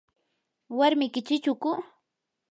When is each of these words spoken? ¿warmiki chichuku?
¿warmiki 0.77 1.19
chichuku? 1.27 1.69